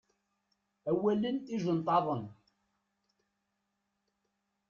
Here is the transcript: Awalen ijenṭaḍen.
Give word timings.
Awalen 0.91 1.37
ijenṭaḍen. 1.55 2.23